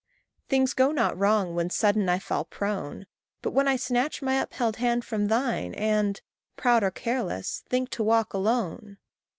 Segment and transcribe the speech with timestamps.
[0.49, 3.05] Things go not wrong when sudden I fall prone,
[3.43, 6.19] But when I snatch my upheld hand from thine, And,
[6.57, 8.97] proud or careless, think to walk alone.